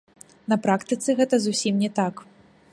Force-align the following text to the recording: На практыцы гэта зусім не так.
На 0.53 0.57
практыцы 0.63 1.17
гэта 1.21 1.35
зусім 1.45 1.75
не 1.85 1.89
так. 2.01 2.15